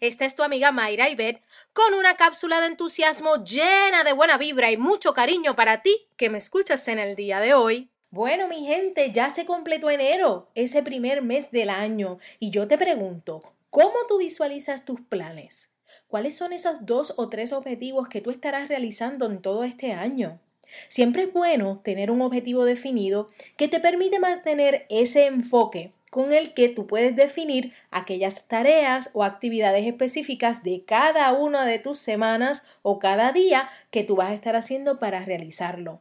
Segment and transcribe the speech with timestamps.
[0.00, 1.42] es tu amiga Mayra Ibet
[1.72, 6.30] con una cápsula de entusiasmo llena de buena vibra y mucho cariño para ti que
[6.30, 7.90] me escuchas en el día de hoy.
[8.10, 12.78] Bueno, mi gente, ya se completó enero, ese primer mes del año, y yo te
[12.78, 15.70] pregunto, ¿cómo tú visualizas tus planes?
[16.06, 20.40] ¿Cuáles son esos dos o tres objetivos que tú estarás realizando en todo este año?
[20.88, 26.54] Siempre es bueno tener un objetivo definido que te permite mantener ese enfoque con el
[26.54, 32.64] que tú puedes definir aquellas tareas o actividades específicas de cada una de tus semanas
[32.82, 36.00] o cada día que tú vas a estar haciendo para realizarlo.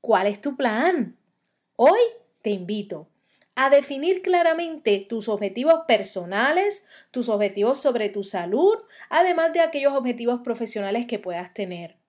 [0.00, 1.16] ¿Cuál es tu plan?
[1.76, 2.00] Hoy
[2.42, 3.08] te invito
[3.54, 8.76] a definir claramente tus objetivos personales, tus objetivos sobre tu salud,
[9.10, 12.01] además de aquellos objetivos profesionales que puedas tener.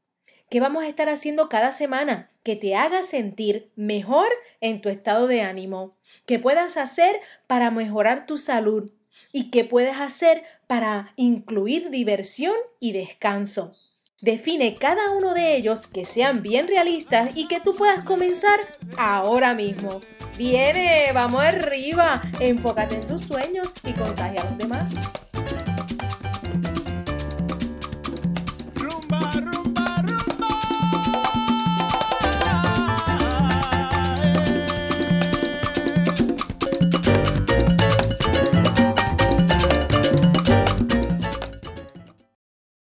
[0.49, 4.27] ¿Qué vamos a estar haciendo cada semana que te haga sentir mejor
[4.61, 5.95] en tu estado de ánimo?
[6.25, 8.91] ¿Qué puedas hacer para mejorar tu salud?
[9.31, 13.75] ¿Y qué puedes hacer para incluir diversión y descanso?
[14.21, 18.59] Define cada uno de ellos que sean bien realistas y que tú puedas comenzar
[18.95, 19.99] ahora mismo.
[20.37, 24.93] Viene, vamos arriba, enfócate en tus sueños y contagia a los demás.